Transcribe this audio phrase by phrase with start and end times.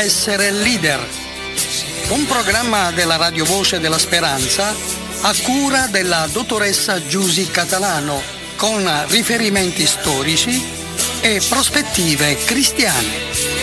[0.00, 1.06] Essere leader,
[2.08, 4.74] un programma della Radio Voce della Speranza
[5.20, 8.22] a cura della dottoressa Giusy Catalano
[8.56, 10.58] con riferimenti storici
[11.20, 13.59] e prospettive cristiane.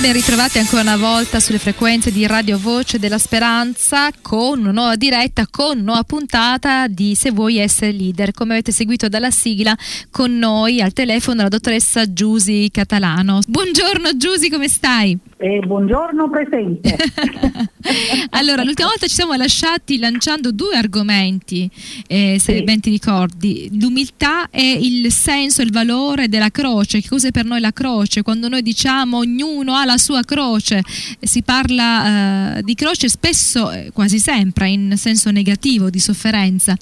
[0.00, 4.96] Ben ritrovati ancora una volta sulle frequenze di Radio Voce della Speranza con una nuova
[4.96, 8.32] diretta, con una nuova puntata di Se vuoi essere leader.
[8.32, 9.76] Come avete seguito dalla sigla,
[10.10, 13.40] con noi al telefono la dottoressa Giusy Catalano.
[13.46, 15.16] Buongiorno Giusy, come stai?
[15.38, 16.96] Eh, buongiorno presente.
[18.30, 21.70] allora, l'ultima volta ci siamo lasciati lanciando due argomenti,
[22.06, 22.62] eh, se sì.
[22.62, 27.02] ben ti ricordi, l'umiltà e il senso e il valore della croce.
[27.02, 28.22] Che cos'è per noi la croce?
[28.22, 30.80] Quando noi diciamo ognuno ha la sua croce,
[31.20, 36.74] si parla eh, di croce spesso, eh, quasi sempre, in senso negativo, di sofferenza.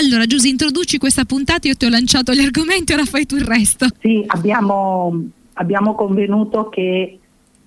[0.00, 3.44] Allora, Giusy, introduci questa puntata, io ti ho lanciato gli argomenti, ora fai tu il
[3.44, 3.86] resto.
[4.00, 5.20] Sì, abbiamo,
[5.54, 7.17] abbiamo convenuto che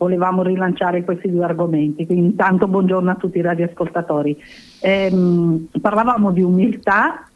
[0.02, 2.08] volevamo rilanciare questi due argomenti.
[2.08, 4.36] Quindi intanto buongiorno a tutti i radioascoltatori.
[4.80, 7.28] Ehm, parlavamo di umiltà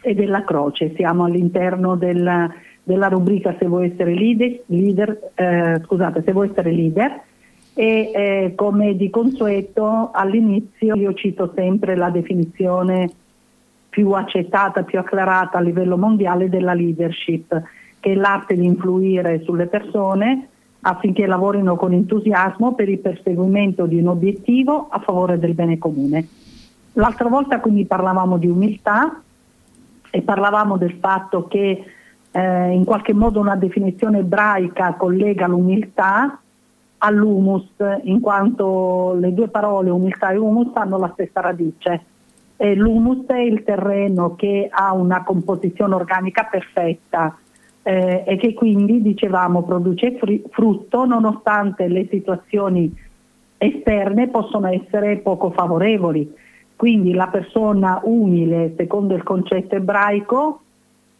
[0.00, 2.50] e della croce, siamo all'interno del,
[2.82, 7.20] della rubrica Se vuoi essere leader, leader eh, scusate, se vuoi essere leader
[7.74, 13.10] e eh, come di consueto all'inizio io cito sempre la definizione
[13.90, 17.62] più accettata, più acclarata a livello mondiale della leadership,
[18.00, 20.48] che è l'arte di influire sulle persone
[20.86, 26.28] affinché lavorino con entusiasmo per il perseguimento di un obiettivo a favore del bene comune.
[26.94, 29.20] L'altra volta quindi parlavamo di umiltà
[30.10, 31.84] e parlavamo del fatto che
[32.30, 36.38] eh, in qualche modo una definizione ebraica collega l'umiltà
[36.98, 37.70] all'humus,
[38.02, 42.04] in quanto le due parole umiltà e humus hanno la stessa radice.
[42.56, 47.36] E l'humus è il terreno che ha una composizione organica perfetta,
[47.84, 50.18] eh, e che quindi, dicevamo, produce
[50.50, 52.92] frutto nonostante le situazioni
[53.58, 56.32] esterne possono essere poco favorevoli.
[56.74, 60.60] Quindi la persona umile, secondo il concetto ebraico,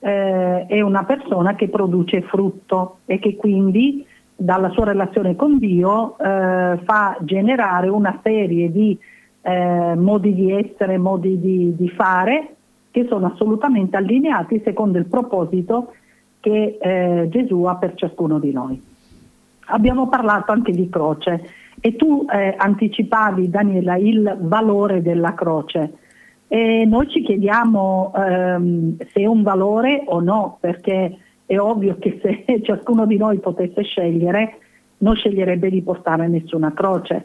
[0.01, 4.05] eh, è una persona che produce frutto e che quindi
[4.35, 8.99] dalla sua relazione con Dio eh, fa generare una serie di
[9.43, 12.55] eh, modi di essere, modi di, di, fare
[12.91, 15.93] che sono assolutamente allineati secondo il proposito
[16.45, 18.81] che eh, Gesù ha per ciascuno di noi.
[19.69, 21.49] Abbiamo parlato anche di croce
[21.81, 25.93] e tu eh, anticipavi, Daniela, il valore della croce.
[26.47, 31.17] E noi ci chiediamo ehm, se è un valore o no, perché
[31.47, 34.59] è ovvio che se ciascuno di noi potesse scegliere,
[34.99, 37.25] non sceglierebbe di portare nessuna croce.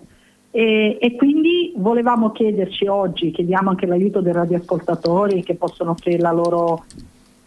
[0.52, 6.32] E, e, quindi volevamo chiederci oggi, chiediamo anche l'aiuto dei radioascoltatori che possono offrire la
[6.32, 6.86] loro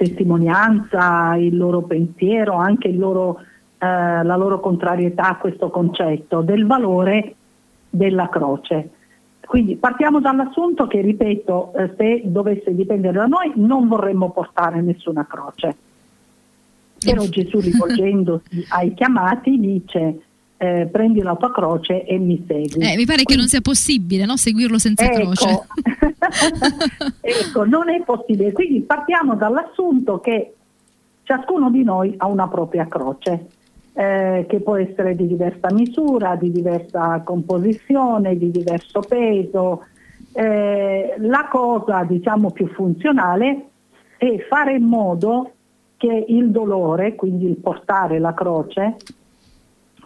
[0.02, 3.38] testimonianza, il loro pensiero, anche loro,
[3.78, 7.34] eh, la loro contrarietà a questo concetto del valore
[7.88, 8.90] della croce.
[9.46, 15.24] Quindi partiamo dall'assunto che, ripeto, eh, se dovesse dipendere da noi non vorremmo portare nessuna
[15.24, 15.76] croce.
[16.98, 20.20] Però Gesù rivolgendosi ai chiamati dice
[20.62, 22.84] eh, prendi la tua croce e mi segui.
[22.84, 24.36] Eh, mi pare Quindi, che non sia possibile no?
[24.36, 25.66] seguirlo senza ecco, croce.
[27.20, 28.52] ecco, non è possibile.
[28.52, 30.54] Quindi partiamo dall'assunto che
[31.24, 33.46] ciascuno di noi ha una propria croce.
[33.94, 39.84] Eh, che può essere di diversa misura, di diversa composizione, di diverso peso.
[40.32, 43.66] Eh, la cosa diciamo più funzionale
[44.16, 45.50] è fare in modo
[45.96, 48.96] che il dolore, quindi il portare la croce,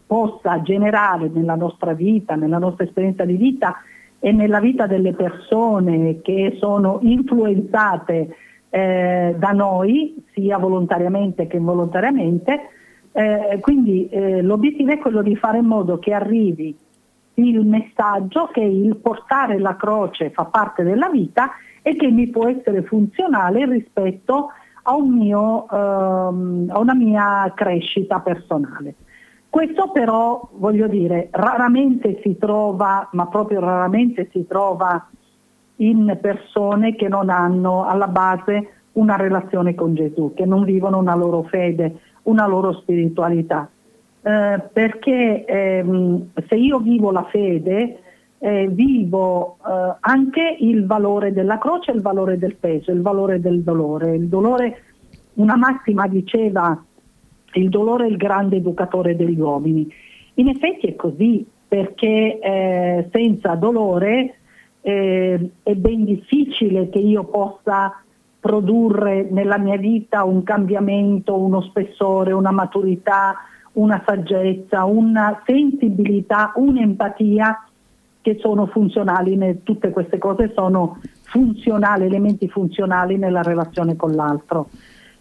[0.07, 3.77] possa generare nella nostra vita, nella nostra esperienza di vita
[4.19, 8.37] e nella vita delle persone che sono influenzate
[8.71, 12.71] eh, da noi, sia volontariamente che involontariamente.
[13.13, 16.77] Eh, quindi eh, l'obiettivo è quello di fare in modo che arrivi
[17.35, 21.51] il messaggio che il portare la croce fa parte della vita
[21.83, 24.49] e che mi può essere funzionale rispetto
[24.83, 28.95] a, un mio, ehm, a una mia crescita personale.
[29.57, 35.09] Questo però, voglio dire, raramente si trova, ma proprio raramente si trova
[35.77, 41.15] in persone che non hanno alla base una relazione con Gesù, che non vivono una
[41.15, 43.67] loro fede, una loro spiritualità.
[44.21, 48.01] Eh, perché ehm, se io vivo la fede,
[48.37, 53.63] eh, vivo eh, anche il valore della croce, il valore del peso, il valore del
[53.63, 54.17] dolore.
[54.17, 54.83] Il dolore,
[55.37, 56.79] una massima diceva
[57.61, 59.91] il dolore è il grande educatore degli uomini.
[60.35, 64.37] In effetti è così, perché eh, senza dolore
[64.81, 68.01] eh, è ben difficile che io possa
[68.39, 73.35] produrre nella mia vita un cambiamento, uno spessore, una maturità,
[73.73, 77.67] una saggezza, una sensibilità, un'empatia
[78.21, 84.69] che sono funzionali, tutte queste cose sono funzionali, elementi funzionali nella relazione con l'altro.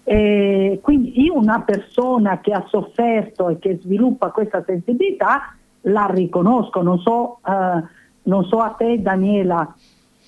[0.07, 7.00] E quindi una persona che ha sofferto e che sviluppa questa sensibilità la riconosco, non
[7.00, 7.84] so, eh,
[8.24, 9.74] non so a te Daniela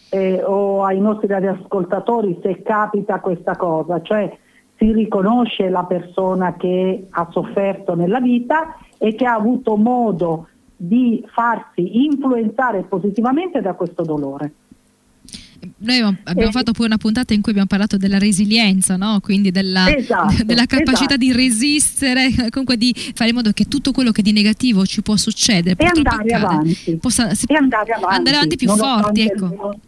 [0.10, 4.36] eh, o ai nostri radioascoltatori se capita questa cosa, cioè
[4.78, 11.24] si riconosce la persona che ha sofferto nella vita e che ha avuto modo di
[11.28, 14.54] farsi influenzare positivamente da questo dolore.
[15.78, 19.20] Noi abbiamo eh, fatto poi una puntata in cui abbiamo parlato della resilienza, no?
[19.22, 21.18] quindi della, esatto, della capacità esatto.
[21.18, 25.16] di resistere, comunque di fare in modo che tutto quello che di negativo ci può
[25.16, 26.98] succedere e andare avanti.
[26.98, 29.22] Possa, e andare avanti, andare avanti più forti.
[29.22, 29.80] Ecco.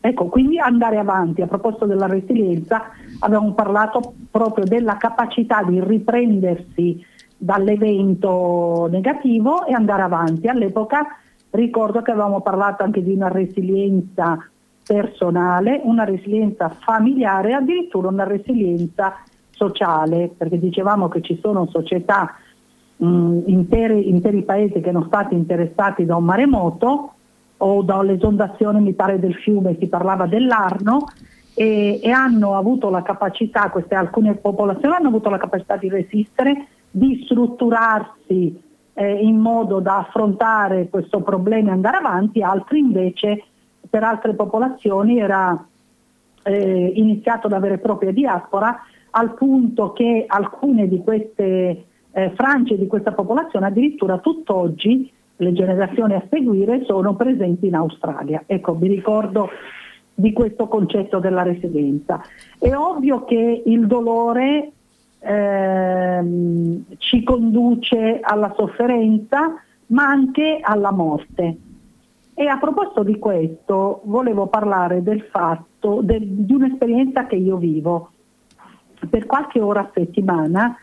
[0.00, 1.42] ecco, quindi andare avanti.
[1.42, 2.90] A proposito della resilienza,
[3.20, 7.04] abbiamo parlato proprio della capacità di riprendersi
[7.36, 10.48] dall'evento negativo e andare avanti.
[10.48, 11.06] All'epoca
[11.50, 14.38] ricordo che avevamo parlato anche di una resilienza
[14.86, 19.14] personale, una resilienza familiare e addirittura una resilienza
[19.50, 22.34] sociale, perché dicevamo che ci sono società,
[22.96, 27.12] mh, interi, interi paesi che sono stati interessati da un maremoto
[27.56, 31.06] o dall'esondazione, mi pare, del fiume, si parlava dell'Arno,
[31.54, 36.66] e, e hanno avuto la capacità, queste alcune popolazioni hanno avuto la capacità di resistere,
[36.90, 38.60] di strutturarsi
[38.94, 43.44] eh, in modo da affrontare questo problema e andare avanti, altri invece
[43.88, 45.66] per altre popolazioni era
[46.42, 52.86] eh, iniziato ad avere propria diaspora al punto che alcune di queste eh, frange di
[52.86, 58.44] questa popolazione addirittura tutt'oggi le generazioni a seguire sono presenti in Australia.
[58.46, 59.50] Ecco, vi ricordo
[60.14, 62.20] di questo concetto della residenza.
[62.56, 64.70] È ovvio che il dolore
[65.18, 69.54] ehm, ci conduce alla sofferenza,
[69.86, 71.56] ma anche alla morte.
[72.34, 78.10] E a proposito di questo, volevo parlare del fatto de, di un'esperienza che io vivo.
[79.08, 80.76] Per qualche ora a settimana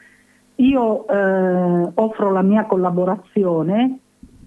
[0.55, 3.99] io eh, offro la mia collaborazione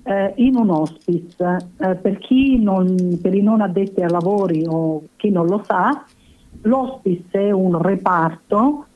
[0.05, 1.73] eh, in un hospice.
[1.77, 6.05] Eh, per, chi non, per i non addetti ai lavori o chi non lo sa,
[6.63, 8.87] l'hospice è un reparto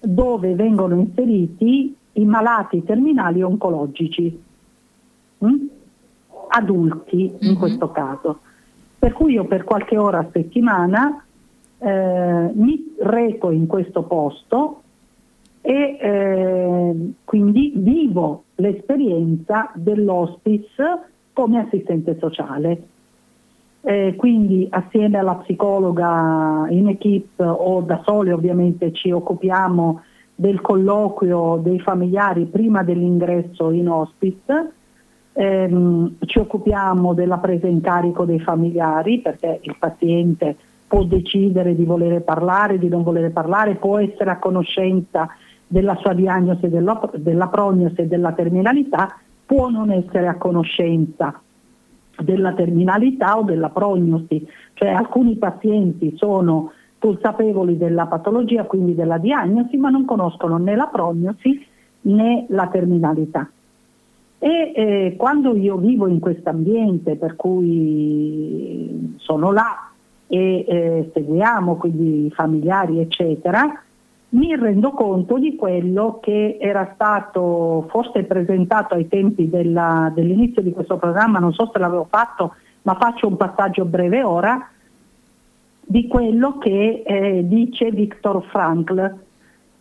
[0.00, 4.42] dove vengono inseriti i malati terminali oncologici.
[5.44, 5.66] Mm?
[6.52, 7.58] Adulti in mm-hmm.
[7.58, 8.40] questo caso.
[8.98, 11.24] Per cui io per qualche ora a settimana
[11.78, 14.82] eh, mi reco in questo posto
[15.60, 20.84] e eh, quindi vivo l'esperienza dell'hospice
[21.32, 22.88] come assistente sociale.
[23.84, 30.02] Eh, quindi assieme alla psicologa in equip o da soli ovviamente ci occupiamo
[30.36, 34.72] del colloquio dei familiari prima dell'ingresso in hospice
[35.32, 41.84] ehm, ci occupiamo della presa in carico dei familiari perché il paziente può decidere di
[41.84, 45.28] volere parlare, di non volere parlare, può essere a conoscenza
[45.66, 51.40] della sua diagnosi della, della prognosi e della terminalità, può non essere a conoscenza
[52.18, 59.76] della terminalità o della prognosi, cioè alcuni pazienti sono consapevoli della patologia, quindi della diagnosi,
[59.78, 61.66] ma non conoscono né la prognosi
[62.02, 63.48] né la terminalità.
[64.44, 69.88] E eh, quando io vivo in questo ambiente, per cui sono là
[70.26, 73.72] e eh, seguiamo quindi i familiari, eccetera,
[74.30, 80.72] mi rendo conto di quello che era stato forse presentato ai tempi della, dell'inizio di
[80.72, 84.68] questo programma, non so se l'avevo fatto, ma faccio un passaggio breve ora,
[85.78, 89.18] di quello che eh, dice Viktor Frankl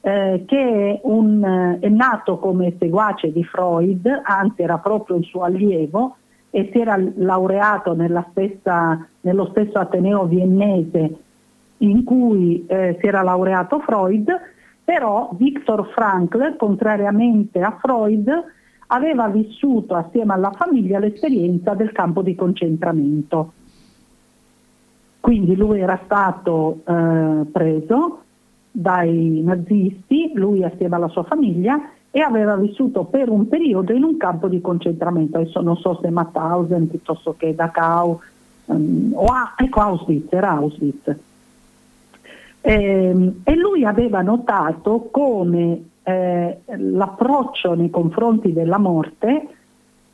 [0.01, 5.25] eh, che è, un, eh, è, nato come seguace di Freud, anzi era proprio il
[5.25, 6.15] suo allievo
[6.50, 7.96] e si era laureato
[8.31, 11.17] stessa, nello stesso Ateneo viennese
[11.77, 14.29] in cui eh, si era laureato Freud,
[14.84, 18.29] però Viktor Frankl, contrariamente a Freud,
[18.88, 23.53] aveva vissuto assieme alla famiglia l'esperienza del campo di concentramento.
[25.20, 28.21] Quindi lui era stato eh, preso,
[28.72, 34.18] dai nazisti, lui assieme alla sua famiglia, e aveva vissuto per un periodo in un
[34.18, 38.20] campo di concentramento, adesso non so se Mauthausen piuttosto che Dachau,
[38.66, 41.16] um, o a, ecco Auschwitz, era Auschwitz.
[42.63, 49.48] E, ehm, e lui aveva notato come eh, l'approccio nei confronti della morte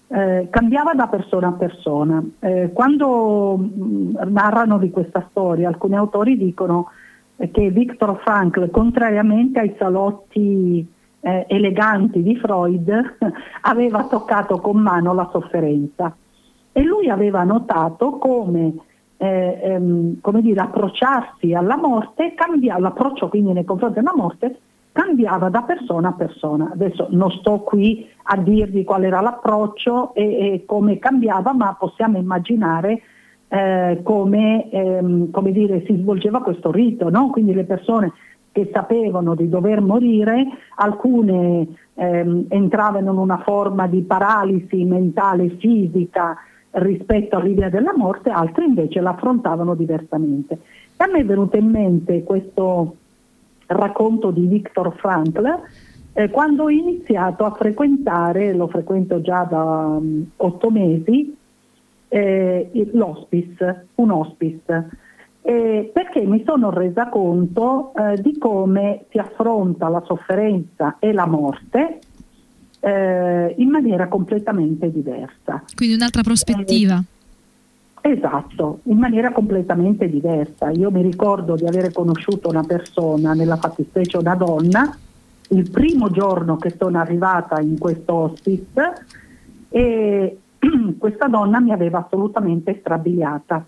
[0.09, 2.23] eh, cambiava da persona a persona.
[2.39, 6.91] Eh, quando mh, mm, narrano di questa storia, alcuni autori dicono
[7.51, 10.85] che Viktor Frankl, contrariamente ai salotti
[11.19, 13.17] eh, eleganti di Freud,
[13.61, 16.15] aveva toccato con mano la sofferenza
[16.71, 18.73] e lui aveva notato come,
[19.17, 24.59] eh, ehm, come dire, approcciarsi alla morte, cambia, l'approccio quindi nei confronti della morte
[24.91, 26.71] cambiava da persona a persona.
[26.73, 32.17] Adesso non sto qui a dirvi qual era l'approccio e, e come cambiava, ma possiamo
[32.17, 33.01] immaginare
[33.49, 37.29] eh, come, ehm, come dire, si svolgeva questo rito, no?
[37.29, 38.11] quindi le persone
[38.51, 46.35] che sapevano di dover morire, alcune ehm, entravano in una forma di paralisi mentale fisica
[46.71, 50.59] rispetto all'idea della morte, altre invece l'affrontavano diversamente.
[50.97, 52.95] E a me è venuto in mente questo
[53.67, 55.59] racconto di Viktor Frankl
[56.17, 61.36] eh, quando ho iniziato a frequentare, lo frequento già da um, otto mesi,
[62.09, 64.89] eh, l'hospice, un hospice,
[65.41, 71.25] eh, perché mi sono resa conto eh, di come si affronta la sofferenza e la
[71.25, 71.99] morte
[72.79, 75.63] eh, in maniera completamente diversa.
[75.75, 77.03] Quindi un'altra prospettiva.
[78.01, 80.69] Esatto, in maniera completamente diversa.
[80.69, 84.97] Io mi ricordo di aver conosciuto una persona, nella fattispecie una donna,
[85.49, 89.05] il primo giorno che sono arrivata in questo hospice
[89.69, 90.37] e
[90.97, 93.65] questa donna mi aveva assolutamente strabiliata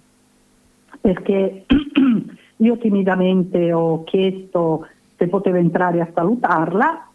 [1.01, 1.65] perché
[2.57, 7.07] io timidamente ho chiesto se potevo entrare a salutarla,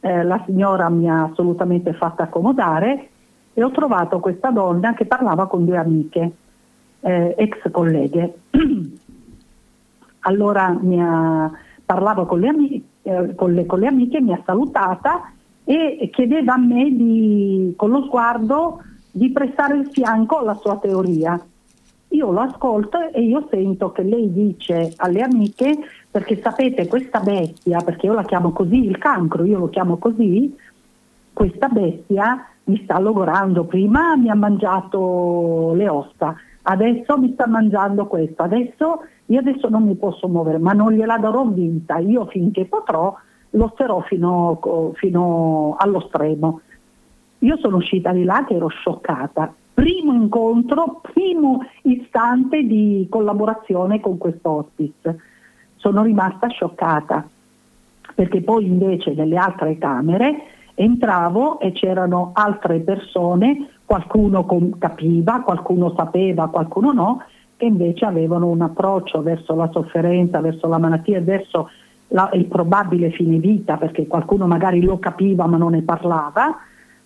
[0.00, 3.08] eh, la signora mi ha assolutamente fatta accomodare
[3.54, 6.32] e ho trovato questa donna che parlava con due amiche
[7.00, 8.34] eh, ex colleghe.
[10.20, 11.50] allora ha,
[11.84, 15.32] parlavo con le, amiche, eh, con, le, con le, amiche, mi ha salutata
[15.64, 18.80] e chiedeva a me di, con lo sguardo
[19.12, 21.38] di prestare il fianco alla sua teoria.
[22.08, 25.78] Io lo ascolto e io sento che lei dice alle amiche,
[26.10, 30.54] perché sapete questa bestia, perché io la chiamo così, il cancro, io lo chiamo così,
[31.32, 38.06] questa bestia mi sta logorando, prima mi ha mangiato le ossa, adesso mi sta mangiando
[38.06, 42.66] questo, adesso io adesso non mi posso muovere, ma non gliela darò vinta, io finché
[42.66, 43.14] potrò
[43.54, 46.60] lotterò fino, fino allo stremo.
[47.42, 49.52] Io sono uscita di là che ero scioccata.
[49.74, 55.18] Primo incontro, primo istante di collaborazione con questo hospice.
[55.76, 57.26] Sono rimasta scioccata
[58.14, 60.42] perché poi invece nelle altre camere
[60.74, 64.46] entravo e c'erano altre persone, qualcuno
[64.78, 67.24] capiva, qualcuno sapeva, qualcuno no,
[67.56, 71.70] che invece avevano un approccio verso la sofferenza, verso la malattia e verso
[72.08, 76.56] la, il probabile fine vita, perché qualcuno magari lo capiva ma non ne parlava,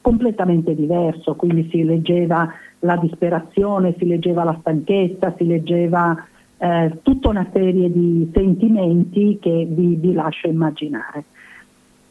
[0.07, 2.49] completamente diverso, quindi si leggeva
[2.79, 6.17] la disperazione, si leggeva la stanchezza, si leggeva
[6.59, 11.25] eh, tutta una serie di sentimenti che vi, vi lascio immaginare.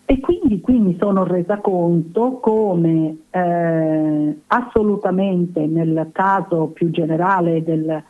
[0.04, 8.04] E quindi qui mi sono resa conto come eh, assolutamente nel caso più generale del,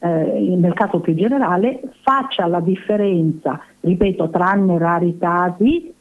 [0.00, 5.94] eh, nel caso più generale faccia la differenza, ripeto, tranne rari casi,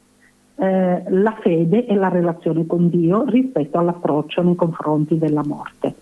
[0.59, 5.95] eh, la fede e la relazione con Dio rispetto all'approccio nei confronti della morte.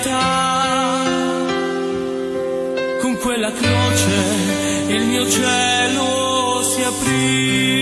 [0.00, 1.04] verità.
[3.00, 4.12] Con quella croce
[4.88, 7.79] il mio cielo si aprì.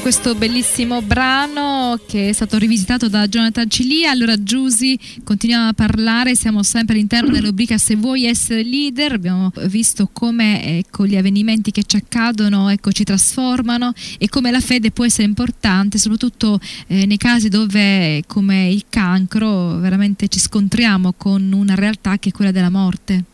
[0.00, 4.10] Questo bellissimo brano che è stato rivisitato da Jonathan Cilia.
[4.10, 9.52] Allora Giusy, continuiamo a parlare, siamo sempre all'interno della rubrica Se vuoi essere leader, abbiamo
[9.66, 14.90] visto come ecco, gli avvenimenti che ci accadono ecco, ci trasformano e come la fede
[14.90, 21.52] può essere importante, soprattutto eh, nei casi dove come il cancro veramente ci scontriamo con
[21.52, 23.24] una realtà che è quella della morte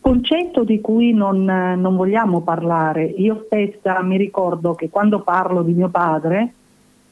[0.00, 3.04] concetto di cui non, non, vogliamo parlare.
[3.04, 6.54] Io stessa mi ricordo che quando parlo di mio padre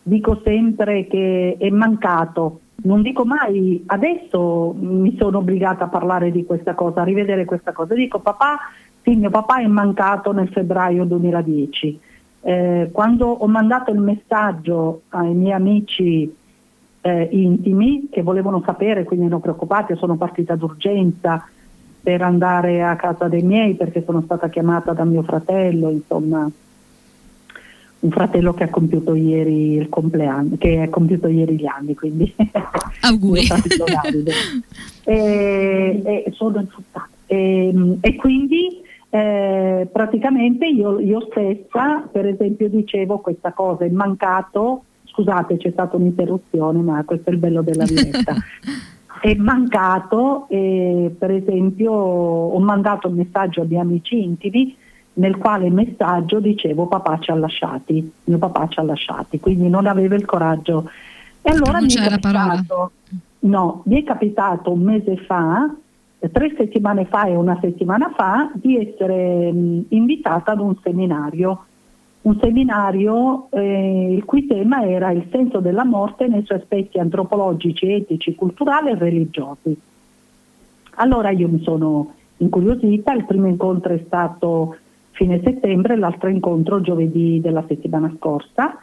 [0.02, 2.60] dico sempre che è mancato.
[2.80, 7.72] Non dico mai adesso mi sono obbligata a parlare di questa cosa, a rivedere questa
[7.72, 7.94] cosa.
[7.94, 8.58] Dico papà,
[9.02, 12.00] sì, mio papà è mancato nel febbraio 2010.
[12.40, 16.32] Eh, quando ho mandato il messaggio ai miei amici
[17.00, 21.44] eh, intimi che volevano sapere, quindi erano preoccupati, sono partita d'urgenza,
[22.08, 26.50] per andare a casa dei miei perché sono stata chiamata da mio fratello, insomma
[28.00, 32.34] un fratello che ha compiuto ieri il compleanno, che ha compiuto ieri gli anni, quindi
[33.02, 33.42] auguri.
[35.04, 37.10] e, e sono insultata.
[37.26, 44.84] E, e quindi eh, praticamente io, io, stessa, per esempio, dicevo questa cosa, è mancato,
[45.04, 48.34] scusate c'è stata un'interruzione, ma questo è il bello della diretta.
[49.20, 54.76] È mancato, eh, per esempio ho mandato un messaggio agli amici intimi
[55.14, 59.86] nel quale messaggio dicevo papà ci ha lasciati, mio papà ci ha lasciati, quindi non
[59.86, 60.88] avevo il coraggio.
[61.42, 62.92] E allora mi è, capitato,
[63.40, 65.68] no, mi è capitato un mese fa,
[66.18, 71.64] tre settimane fa e una settimana fa, di essere mh, invitata ad un seminario
[72.20, 77.92] un seminario eh, il cui tema era il senso della morte nei suoi aspetti antropologici,
[77.92, 79.78] etici, culturali e religiosi.
[80.96, 84.76] Allora io mi sono incuriosita, il primo incontro è stato
[85.10, 88.78] fine settembre, l'altro incontro giovedì della settimana scorsa,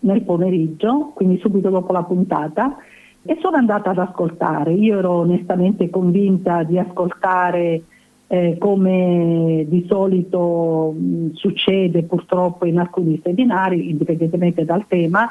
[0.00, 2.76] nel pomeriggio, quindi subito dopo la puntata,
[3.24, 4.72] e sono andata ad ascoltare.
[4.72, 7.82] Io ero onestamente convinta di ascoltare
[8.32, 15.30] eh, come di solito mh, succede purtroppo in alcuni seminari, indipendentemente dal tema,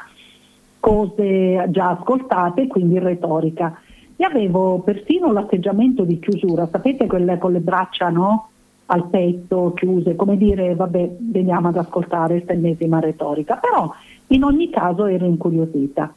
[0.78, 3.76] cose già ascoltate, quindi retorica.
[4.14, 8.50] E avevo persino l'atteggiamento di chiusura, sapete quelle con le braccia no?
[8.86, 13.92] al petto chiuse, come dire vabbè veniamo ad ascoltare questa ennesima retorica, però
[14.28, 16.14] in ogni caso ero incuriosita.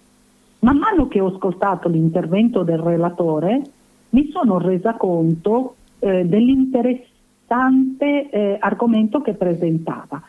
[0.59, 3.61] Man mano che ho ascoltato l'intervento del relatore
[4.09, 10.21] mi sono resa conto eh, dell'interessante eh, argomento che presentava.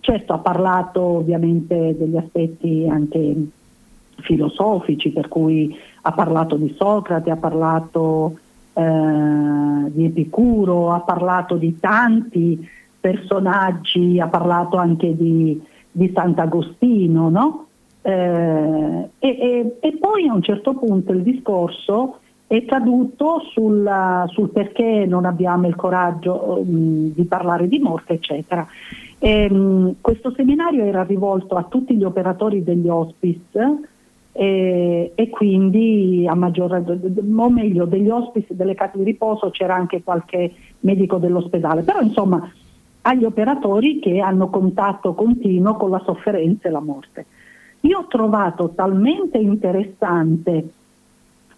[0.00, 3.36] Certo ha parlato ovviamente degli aspetti anche
[4.20, 8.38] filosofici, per cui ha parlato di Socrate, ha parlato
[8.72, 12.66] eh, di Epicuro, ha parlato di tanti
[12.98, 17.66] personaggi, ha parlato anche di, di Sant'Agostino, no?
[18.02, 23.88] Eh, e, e, e, poi a un certo punto il discorso è caduto sul,
[24.26, 28.66] sul perché non abbiamo il coraggio um, di parlare di morte, eccetera.
[29.20, 33.78] E, um, questo seminario era rivolto a tutti gli operatori degli hospice
[34.32, 40.02] e, e quindi a maggior o meglio degli hospice delle case di riposo c'era anche
[40.02, 42.50] qualche medico dell'ospedale, però insomma
[43.02, 47.26] agli operatori che hanno contatto continuo con la sofferenza e la morte.
[47.82, 50.68] Io ho trovato talmente interessante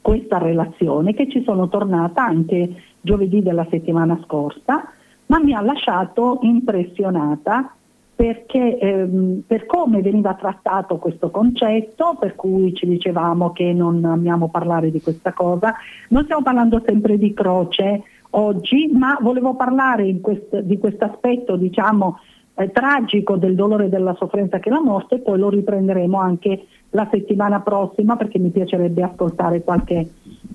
[0.02, 4.84] questa relazione che ci sono tornata anche giovedì della settimana scorsa,
[5.26, 7.74] ma mi ha lasciato impressionata
[8.14, 14.48] perché, ehm, per come veniva trattato questo concetto, per cui ci dicevamo che non amiamo
[14.48, 15.74] parlare di questa cosa,
[16.10, 22.18] non stiamo parlando sempre di croce oggi, ma volevo parlare quest- di questo aspetto diciamo,
[22.54, 26.18] eh, tragico del dolore e della sofferenza che è la morte e poi lo riprenderemo
[26.18, 30.08] anche la settimana prossima perché mi piacerebbe ascoltare qualche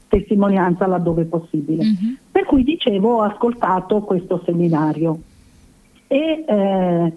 [0.07, 1.83] testimonianza laddove possibile.
[1.83, 2.13] Mm-hmm.
[2.31, 5.19] Per cui dicevo ho ascoltato questo seminario
[6.07, 7.13] e eh,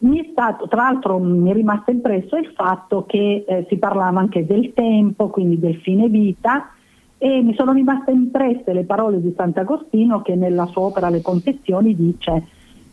[0.00, 4.20] mi è stato, tra l'altro mi è rimasto impresso il fatto che eh, si parlava
[4.20, 6.72] anche del tempo, quindi del fine vita
[7.16, 11.96] e mi sono rimaste impresse le parole di Sant'Agostino che nella sua opera Le Confessioni
[11.96, 12.44] dice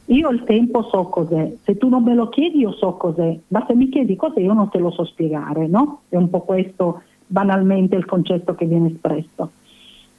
[0.06, 3.66] io il tempo so cos'è, se tu non me lo chiedi io so cos'è, ma
[3.68, 6.02] se mi chiedi cos'è io non te lo so spiegare, no?
[6.10, 9.52] È un po' questo banalmente il concetto che viene espresso.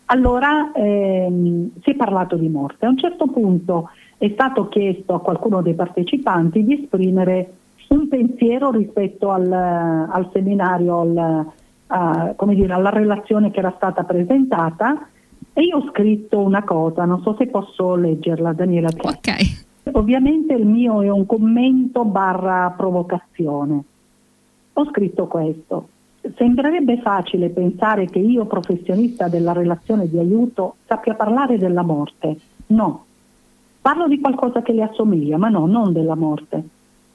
[0.06, 2.86] Allora ehm, si è parlato di morte.
[2.86, 7.52] A un certo punto è stato chiesto a qualcuno dei partecipanti di esprimere
[7.88, 11.46] un pensiero rispetto al, al seminario, al,
[11.86, 15.08] a, dire, alla relazione che era stata presentata
[15.52, 18.88] e io ho scritto una cosa, non so se posso leggerla, Daniela.
[18.88, 19.65] Ok.
[19.92, 23.84] Ovviamente il mio è un commento barra provocazione.
[24.72, 25.88] Ho scritto questo.
[26.34, 32.36] Sembrerebbe facile pensare che io, professionista della relazione di aiuto, sappia parlare della morte.
[32.68, 33.04] No.
[33.80, 36.64] Parlo di qualcosa che le assomiglia, ma no, non della morte.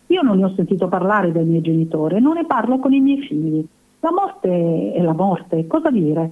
[0.08, 3.22] Io non ne ho sentito parlare dai miei genitori, non ne parlo con i miei
[3.22, 3.66] figli.
[4.00, 6.32] La morte è la morte, cosa dire?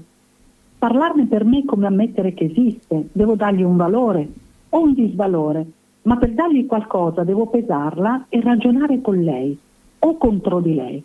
[0.78, 4.28] Parlarne per me è come ammettere che esiste, devo dargli un valore
[4.70, 5.66] o un disvalore,
[6.10, 9.56] ma per dargli qualcosa devo pesarla e ragionare con lei
[10.00, 11.04] o contro di lei.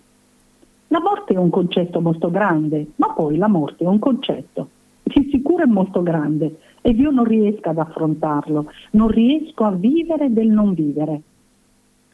[0.87, 4.69] La morte è un concetto molto grande, ma poi la morte è un concetto,
[5.03, 10.33] di sicuro è molto grande ed io non riesco ad affrontarlo, non riesco a vivere
[10.33, 11.21] del non vivere.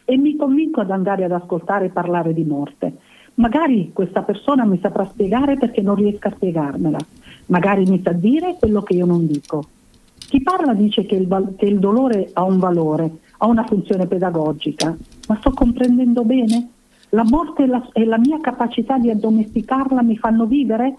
[0.05, 2.97] E mi convinco ad andare ad ascoltare e parlare di morte
[3.35, 6.99] Magari questa persona mi saprà spiegare perché non riesco a spiegarmela,
[7.47, 9.65] magari mi sa dire quello che io non dico.
[10.31, 14.97] Chi parla dice che il, che il dolore ha un valore, ha una funzione pedagogica,
[15.27, 16.69] ma sto comprendendo bene?
[17.09, 20.99] La morte e la, e la mia capacità di addomesticarla mi fanno vivere?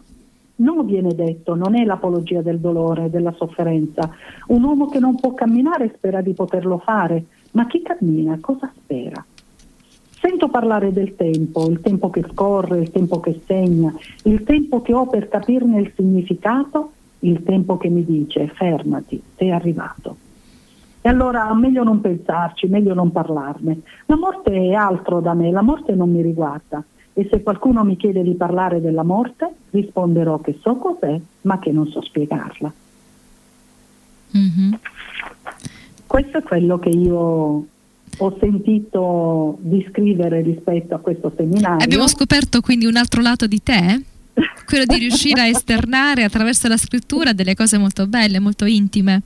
[0.56, 4.14] Non viene detto, non è l'apologia del dolore, della sofferenza.
[4.48, 9.24] Un uomo che non può camminare spera di poterlo fare, ma chi cammina cosa spera?
[10.10, 14.94] Sento parlare del tempo, il tempo che scorre, il tempo che segna, il tempo che
[14.94, 16.92] ho per capirne il significato,
[17.22, 20.16] il tempo che mi dice fermati, sei arrivato.
[21.02, 23.82] E allora meglio non pensarci, meglio non parlarne.
[24.06, 26.84] La morte è altro da me, la morte non mi riguarda.
[27.14, 31.72] E se qualcuno mi chiede di parlare della morte, risponderò che so cos'è, ma che
[31.72, 32.72] non so spiegarla.
[34.38, 34.74] Mm-hmm.
[36.08, 37.66] Questo è quello che io
[38.18, 41.84] ho sentito di scrivere rispetto a questo seminario.
[41.84, 44.02] Abbiamo scoperto quindi un altro lato di te?
[44.66, 49.22] Quello di riuscire a esternare attraverso la scrittura delle cose molto belle, molto intime.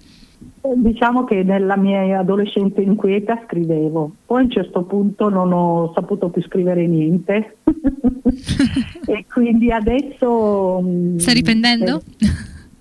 [0.61, 5.91] Eh, diciamo che nella mia adolescenza inquieta scrivevo, poi a un certo punto non ho
[5.93, 7.57] saputo più scrivere niente
[9.05, 10.81] e quindi adesso...
[10.83, 12.01] Mm, Stai riprendendo?
[12.19, 12.27] Eh,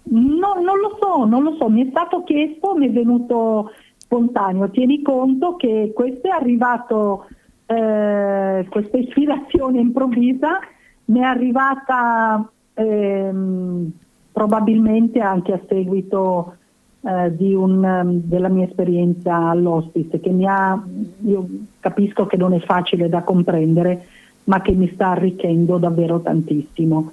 [0.04, 4.70] no, non lo so, non lo so, mi è stato chiesto, mi è venuto spontaneo.
[4.70, 7.26] Tieni conto che questo è arrivato,
[7.66, 10.58] eh, questa ispirazione improvvisa
[11.06, 13.90] mi è arrivata ehm,
[14.32, 16.56] probabilmente anche a seguito
[17.02, 20.82] eh, un, della mia esperienza all'hospice che mi ha,
[21.20, 21.48] io
[21.80, 24.06] capisco che non è facile da comprendere,
[24.44, 27.12] ma che mi sta arricchendo davvero tantissimo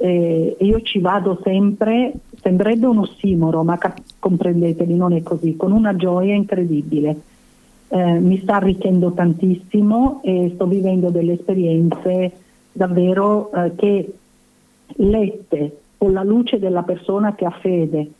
[0.00, 5.72] eh, io ci vado sempre, sembrerebbe un ossimoro, ma cap- comprendetemi, non è così, con
[5.72, 7.20] una gioia incredibile.
[7.88, 12.32] Eh, mi sta arricchendo tantissimo e sto vivendo delle esperienze
[12.72, 14.12] davvero eh, che
[14.96, 18.10] lette con la luce della persona che ha fede,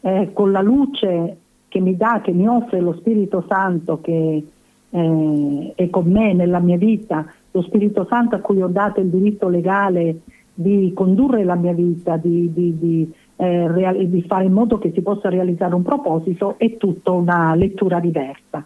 [0.00, 1.36] eh, con la luce
[1.68, 4.44] che mi dà, che mi offre lo Spirito Santo che
[4.88, 9.08] eh, è con me nella mia vita, lo Spirito Santo a cui ho dato il
[9.08, 10.20] diritto legale
[10.54, 14.90] di condurre la mia vita, di, di, di, eh, real- di, fare in modo che
[14.92, 18.64] si possa realizzare un proposito, è tutta una lettura diversa.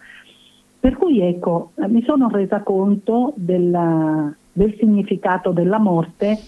[0.78, 6.38] Per cui ecco, mi sono resa conto della, del significato della morte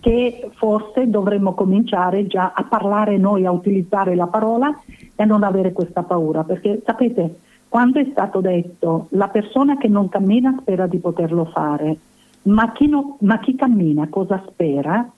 [0.00, 4.78] che forse dovremmo cominciare già a parlare noi, a utilizzare la parola
[5.16, 7.38] e a non avere questa paura, perché sapete,
[7.70, 11.96] quando è stato detto la persona che non cammina spera di poterlo fare,
[12.42, 15.10] ma chi, no, ma chi cammina cosa spera?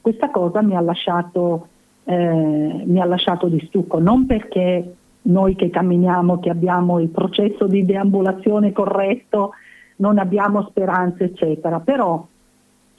[0.00, 1.66] Questa cosa mi ha, lasciato,
[2.04, 7.66] eh, mi ha lasciato di stucco, non perché noi che camminiamo, che abbiamo il processo
[7.66, 9.52] di deambulazione corretto,
[10.00, 12.26] non abbiamo speranze, eccetera, però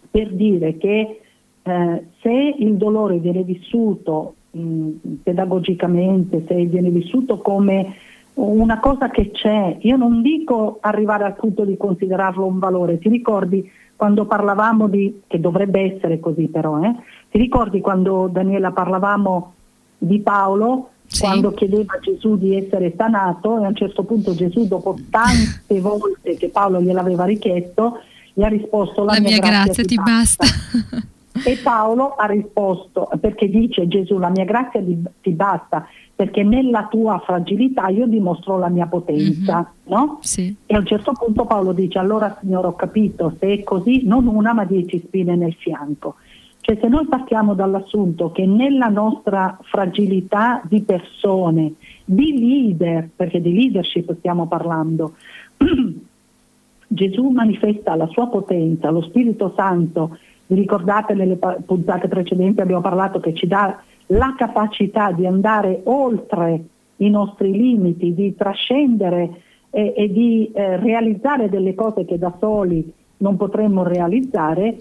[0.09, 1.21] per dire che
[1.63, 4.89] eh, se il dolore viene vissuto mh,
[5.23, 7.95] pedagogicamente, se viene vissuto come
[8.33, 13.09] una cosa che c'è, io non dico arrivare al punto di considerarlo un valore, ti
[13.09, 16.95] ricordi quando parlavamo di, che dovrebbe essere così però, eh?
[17.29, 19.53] ti ricordi quando Daniela parlavamo
[19.97, 21.21] di Paolo, sì.
[21.21, 25.79] quando chiedeva a Gesù di essere sanato e a un certo punto Gesù dopo tante
[25.81, 27.99] volte che Paolo gliel'aveva richiesto,
[28.33, 30.45] gli ha risposto la, la mia, mia grazia, grazia ti basta.
[30.45, 31.09] basta.
[31.45, 34.83] E Paolo ha risposto, perché dice Gesù, la mia grazia
[35.21, 39.97] ti basta, perché nella tua fragilità io dimostro la mia potenza, mm-hmm.
[39.97, 40.19] no?
[40.21, 40.53] Sì.
[40.65, 44.27] E a un certo punto Paolo dice, allora Signore ho capito, se è così, non
[44.27, 46.15] una ma dieci spine nel fianco.
[46.61, 51.73] Cioè se noi partiamo dall'assunto che nella nostra fragilità di persone,
[52.05, 55.15] di leader, perché di leadership stiamo parlando,
[56.87, 63.19] Gesù manifesta la sua potenza, lo Spirito Santo, vi ricordate nelle puntate precedenti abbiamo parlato
[63.19, 66.63] che ci dà la capacità di andare oltre
[66.97, 72.91] i nostri limiti, di trascendere e, e di eh, realizzare delle cose che da soli
[73.17, 74.77] non potremmo realizzare,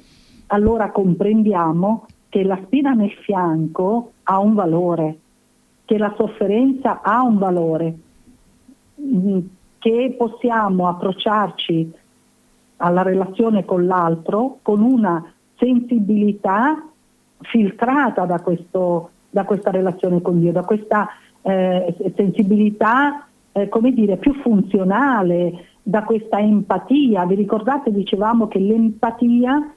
[0.52, 5.18] allora comprendiamo che la spina nel fianco ha un valore,
[5.84, 7.94] che la sofferenza ha un valore,
[9.00, 9.38] mm,
[9.78, 11.92] che possiamo approcciarci
[12.76, 16.86] alla relazione con l'altro con una sensibilità
[17.40, 21.08] filtrata da, questo, da questa relazione con Dio, da questa
[21.42, 27.24] eh, sensibilità eh, come dire, più funzionale, da questa empatia.
[27.26, 29.74] Vi ricordate, dicevamo che l'empatia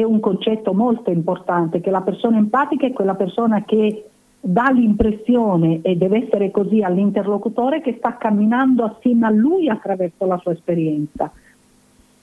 [0.00, 4.04] è un concetto molto importante, che la persona empatica è quella persona che
[4.40, 10.38] dà l'impressione, e deve essere così all'interlocutore, che sta camminando assieme a lui attraverso la
[10.38, 11.32] sua esperienza.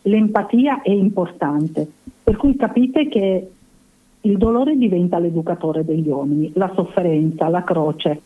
[0.03, 1.89] L'empatia è importante,
[2.23, 3.49] per cui capite che
[4.21, 8.21] il dolore diventa l'educatore degli uomini, la sofferenza, la croce.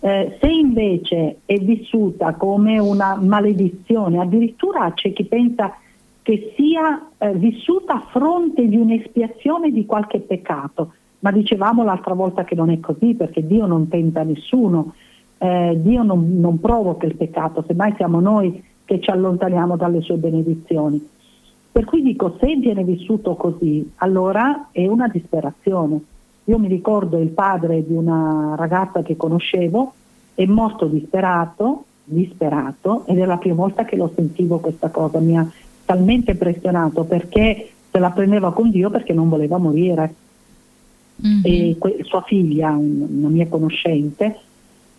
[0.00, 5.76] Eh, se invece è vissuta come una maledizione, addirittura c'è chi pensa
[6.22, 12.44] che sia eh, vissuta a fronte di un'espiazione di qualche peccato, ma dicevamo l'altra volta
[12.44, 14.94] che non è così perché Dio non tenta nessuno,
[15.38, 20.16] eh, Dio non, non provoca il peccato, semmai siamo noi che ci allontaniamo dalle sue
[20.16, 21.08] benedizioni.
[21.72, 26.00] Per cui dico, se viene vissuto così, allora è una disperazione.
[26.44, 29.92] Io mi ricordo il padre di una ragazza che conoscevo,
[30.34, 35.38] è morto disperato, disperato, ed è la prima volta che lo sentivo questa cosa, mi
[35.38, 35.48] ha
[35.84, 40.14] talmente impressionato perché se la prendeva con Dio perché non voleva morire.
[41.24, 41.40] Mm-hmm.
[41.44, 44.38] E que- sua figlia, un- una mia conoscente,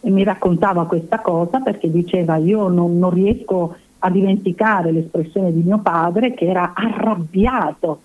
[0.02, 5.80] mi raccontava questa cosa perché diceva io non, non riesco a dimenticare l'espressione di mio
[5.80, 8.02] padre che era arrabbiato.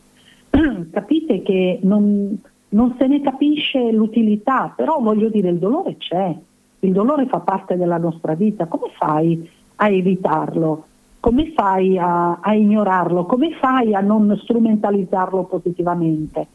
[0.90, 2.38] Capite che non,
[2.70, 6.34] non se ne capisce l'utilità, però voglio dire il dolore c'è,
[6.80, 10.84] il dolore fa parte della nostra vita, come fai a evitarlo?
[11.20, 13.26] Come fai a, a ignorarlo?
[13.26, 16.46] Come fai a non strumentalizzarlo positivamente?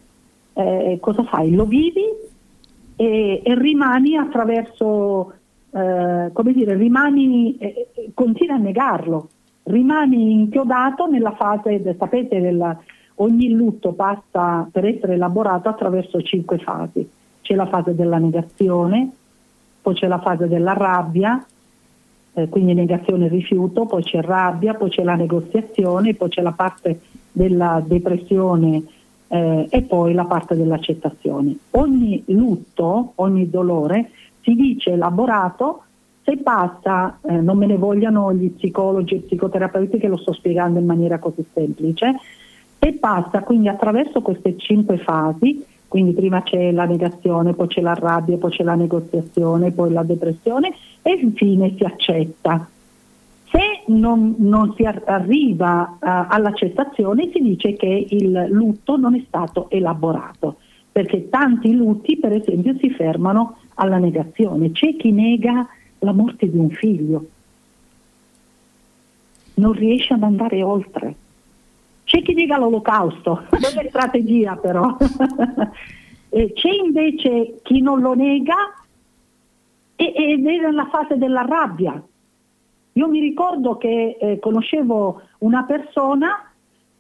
[0.54, 1.54] Eh, cosa fai?
[1.54, 2.06] Lo vivi
[2.95, 5.34] e, e rimani attraverso
[5.76, 9.30] eh, come dire, rimani, eh, continui a negarlo,
[9.63, 12.78] rimani inchiodato nella fase, sapete, della,
[13.15, 17.10] ogni lutto passa per essere elaborato attraverso cinque fasi.
[17.41, 19.10] C'è la fase della negazione,
[19.82, 21.43] poi c'è la fase della rabbia,
[22.34, 26.52] eh, quindi negazione e rifiuto, poi c'è rabbia, poi c'è la negoziazione, poi c'è la
[26.52, 28.84] parte della depressione
[29.28, 31.56] eh, e poi la parte dell'accettazione.
[31.72, 34.10] Ogni lutto, ogni dolore
[34.41, 35.84] si dice elaborato
[36.24, 40.80] se passa, eh, non me ne vogliano gli psicologi e psicoterapeuti che lo sto spiegando
[40.80, 42.15] in maniera così semplice,
[42.80, 47.93] se passa quindi attraverso queste cinque fasi, quindi prima c'è la negazione, poi c'è la
[47.93, 52.67] rabbia, poi c'è la negoziazione, poi la depressione e infine si accetta.
[53.43, 59.69] Se non, non si arriva uh, all'accettazione si dice che il lutto non è stato
[59.69, 60.56] elaborato,
[60.91, 64.71] perché tanti lutti per esempio si fermano alla negazione.
[64.71, 65.67] C'è chi nega
[65.99, 67.25] la morte di un figlio,
[69.53, 71.15] non riesce ad andare oltre.
[72.13, 74.95] C'è chi nega l'olocausto, non è strategia però.
[76.30, 78.56] C'è invece chi non lo nega
[79.95, 82.02] ed è nella fase della rabbia.
[82.93, 86.52] Io mi ricordo che eh, conoscevo una persona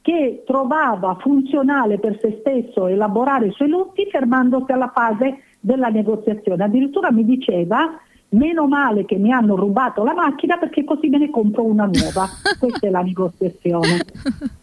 [0.01, 6.63] che trovava funzionale per se stesso elaborare i suoi lutti fermandosi alla fase della negoziazione.
[6.63, 7.99] Addirittura mi diceva
[8.33, 12.27] meno male che mi hanno rubato la macchina perché così me ne compro una nuova.
[12.59, 14.05] Questa è la negoziazione.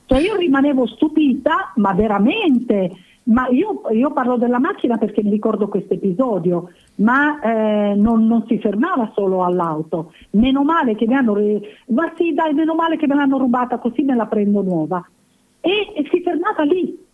[0.07, 2.91] Cioè io rimanevo stupita, ma veramente,
[3.25, 8.45] ma io, io parlo della macchina perché mi ricordo questo episodio, ma eh, non, non,
[8.47, 10.13] si fermava solo all'auto.
[10.31, 11.35] Meno male che mi hanno,
[11.89, 15.05] ma sì dai, meno male che me l'hanno rubata così me la prendo nuova.
[15.61, 17.09] E, e si fermava lì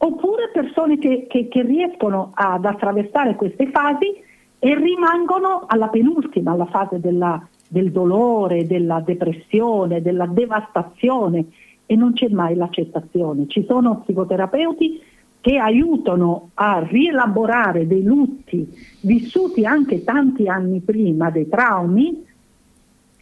[0.00, 4.26] oppure persone che, che, che riescono ad attraversare queste fasi
[4.58, 11.46] e rimangono alla penultima, alla fase della, del dolore, della depressione, della devastazione
[11.86, 13.46] e non c'è mai l'accettazione.
[13.46, 15.00] Ci sono psicoterapeuti
[15.40, 18.68] che aiutano a rielaborare dei lutti
[19.02, 22.26] vissuti anche tanti anni prima, dei traumi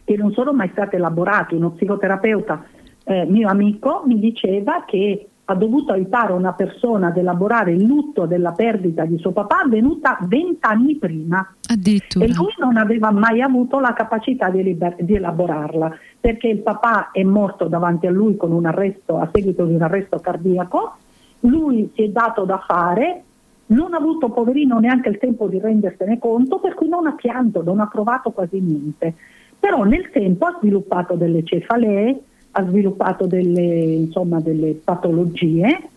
[0.03, 1.55] che non sono mai stati elaborati.
[1.55, 2.65] Uno psicoterapeuta
[3.03, 8.25] eh, mio amico mi diceva che ha dovuto aiutare una persona ad elaborare il lutto
[8.25, 11.53] della perdita di suo papà avvenuta vent'anni prima.
[11.69, 12.25] Addirittura.
[12.25, 17.11] E lui non aveva mai avuto la capacità di, liber- di, elaborarla, perché il papà
[17.11, 20.95] è morto davanti a lui con un arresto, a seguito di un arresto cardiaco,
[21.41, 23.23] lui si è dato da fare
[23.67, 27.63] non ha avuto poverino neanche il tempo di rendersene conto, per cui non ha pianto,
[27.63, 29.13] non ha provato quasi niente.
[29.59, 32.21] Però nel tempo ha sviluppato delle cefalee,
[32.57, 35.89] ha sviluppato delle, insomma, delle patologie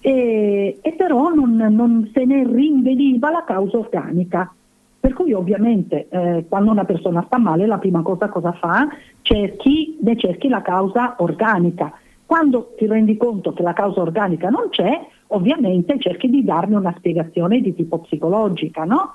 [0.00, 4.52] e, e però non, non, se ne rinveniva la causa organica.
[5.00, 8.88] Per cui ovviamente eh, quando una persona sta male la prima cosa cosa fa?
[9.22, 11.92] Cerchi, ne cerchi la causa organica.
[12.26, 16.94] Quando ti rendi conto che la causa organica non c'è, ovviamente cerchi di darne una
[16.96, 19.14] spiegazione di tipo psicologica, no?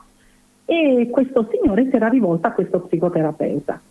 [0.66, 3.82] E questo signore si era rivolto a questo psicoterapeuta.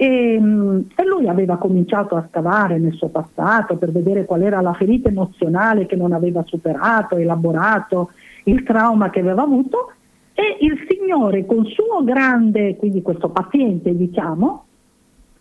[0.00, 4.72] E, e, lui aveva cominciato a scavare nel suo passato per vedere qual era la
[4.72, 8.12] ferita emozionale che non aveva superato, elaborato,
[8.44, 9.94] il trauma che aveva avuto
[10.34, 14.66] e il Signore con suo grande, quindi questo paziente diciamo,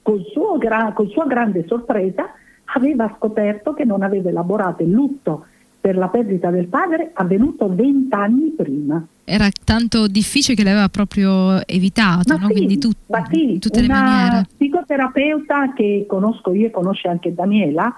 [0.01, 0.23] con,
[0.57, 2.31] gra- con sua grande sorpresa
[2.73, 5.45] aveva scoperto che non aveva elaborato il lutto
[5.79, 9.05] per la perdita del padre avvenuto vent'anni prima.
[9.29, 12.47] Era tanto difficile che l'aveva proprio evitato, no?
[12.47, 14.47] sì, quindi tu, ma sì, in tutte le maniere.
[14.55, 17.93] psicoterapeuta che conosco io e conosce anche Daniela,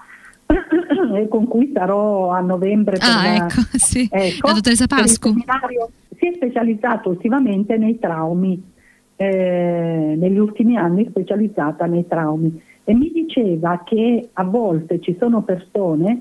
[1.28, 2.98] con cui sarò a novembre.
[2.98, 4.08] Per ah, la, ecco, sì.
[4.10, 5.32] ecco, la dottoressa Pascu.
[6.18, 8.60] Si è specializzato ultimamente nei traumi,
[9.14, 15.42] eh, negli ultimi anni specializzata nei traumi e mi diceva che a volte ci sono
[15.42, 16.18] persone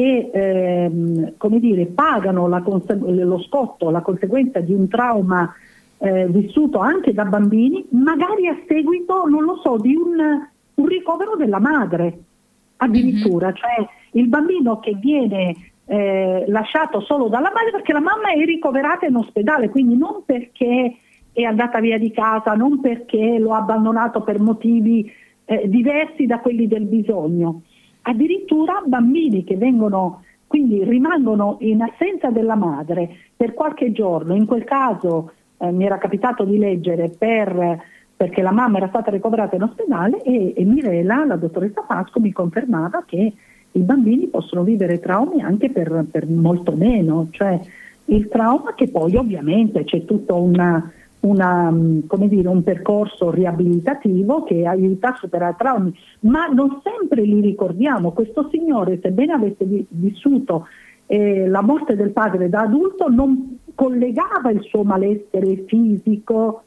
[0.00, 5.52] che ehm, come dire, pagano lo scotto, la conseguenza di un trauma
[5.98, 10.16] eh, vissuto anche da bambini, magari a seguito, non lo so, di un,
[10.74, 12.18] un ricovero della madre
[12.76, 13.56] addirittura, mm-hmm.
[13.56, 19.04] cioè il bambino che viene eh, lasciato solo dalla madre perché la mamma è ricoverata
[19.04, 20.96] in ospedale, quindi non perché
[21.30, 25.12] è andata via di casa, non perché lo ha abbandonato per motivi
[25.44, 27.64] eh, diversi da quelli del bisogno,
[28.02, 34.64] addirittura bambini che vengono, quindi rimangono in assenza della madre per qualche giorno, in quel
[34.64, 37.82] caso eh, mi era capitato di leggere per,
[38.16, 42.32] perché la mamma era stata ricoverata in ospedale e, e Mirela, la dottoressa Pasco, mi
[42.32, 43.32] confermava che
[43.72, 47.58] i bambini possono vivere traumi anche per, per molto meno, cioè
[48.06, 54.66] il trauma che poi ovviamente c'è tutta una una, mm, dire, un percorso riabilitativo che
[54.66, 58.12] aiuta a superare traumi, ma non sempre li ricordiamo.
[58.12, 60.66] Questo signore, sebbene avesse vissuto
[61.06, 66.62] eh, la morte del padre da adulto, non collegava il suo malessere fisico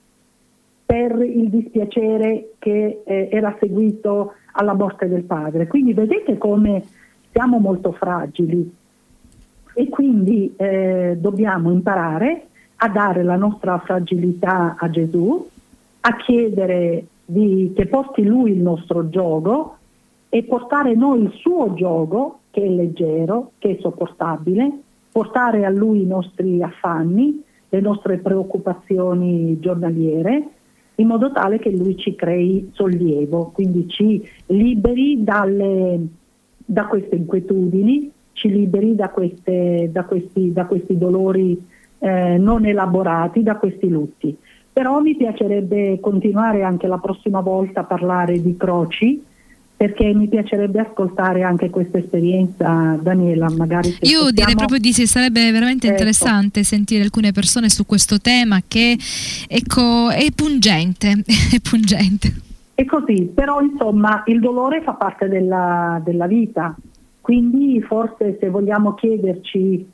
[0.85, 5.67] per il dispiacere che eh, era seguito alla morte del padre.
[5.67, 6.83] Quindi vedete come
[7.31, 8.71] siamo molto fragili
[9.75, 12.47] e quindi eh, dobbiamo imparare
[12.83, 15.47] a dare la nostra fragilità a Gesù,
[16.01, 19.77] a chiedere di, che porti Lui il nostro gioco
[20.27, 24.69] e portare noi il suo gioco, che è leggero, che è sopportabile,
[25.13, 30.47] portare a Lui i nostri affanni, le nostre preoccupazioni giornaliere,
[30.95, 36.05] in modo tale che Lui ci crei sollievo, quindi ci liberi dalle,
[36.57, 41.71] da queste inquietudini, ci liberi da, queste, da, questi, da questi dolori
[42.03, 44.35] eh, non elaborati da questi lutti.
[44.73, 49.23] Però mi piacerebbe continuare anche la prossima volta a parlare di croci
[49.75, 54.31] perché mi piacerebbe ascoltare anche questa esperienza, Daniela, magari se Io possiamo...
[54.31, 55.95] direi proprio di sì, sarebbe veramente ecco.
[55.95, 58.97] interessante sentire alcune persone su questo tema che
[59.47, 62.33] ecco, è pungente, è pungente.
[62.75, 66.75] È così, però insomma il dolore fa parte della, della vita,
[67.21, 69.85] quindi forse se vogliamo chiederci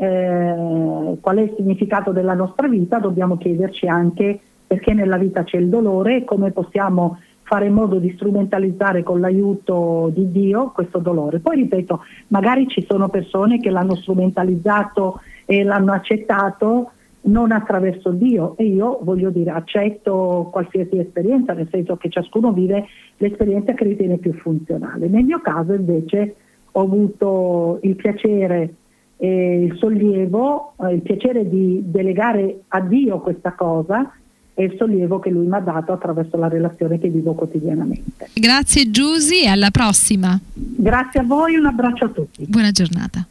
[0.00, 5.56] eh, qual è il significato della nostra vita, dobbiamo chiederci anche perché nella vita c'è
[5.56, 10.98] il dolore e come possiamo fare in modo di strumentalizzare con l'aiuto di Dio questo
[10.98, 11.40] dolore.
[11.40, 16.90] Poi ripeto, magari ci sono persone che l'hanno strumentalizzato e l'hanno accettato
[17.22, 22.86] non attraverso Dio e io voglio dire accetto qualsiasi esperienza, nel senso che ciascuno vive
[23.16, 25.08] l'esperienza che ritiene più funzionale.
[25.08, 26.36] Nel mio caso invece
[26.70, 28.74] ho avuto il piacere
[29.18, 34.12] eh, il sollievo, eh, il piacere di delegare a Dio questa cosa
[34.54, 38.28] e il sollievo che lui mi ha dato attraverso la relazione che vivo quotidianamente.
[38.34, 40.38] Grazie Giusy e alla prossima.
[40.52, 42.44] Grazie a voi, un abbraccio a tutti.
[42.48, 43.26] Buona giornata.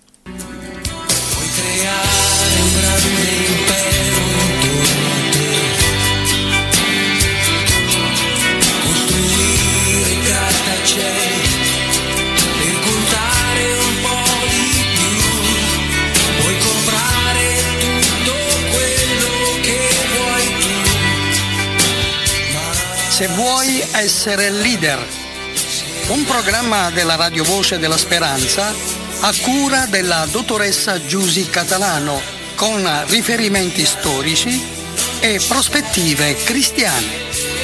[24.00, 25.04] Essere leader,
[26.10, 28.72] un programma della Radio Voce della Speranza
[29.22, 32.22] a cura della dottoressa Giusy Catalano
[32.56, 34.64] con riferimenti storici
[35.20, 37.57] e prospettive cristiane.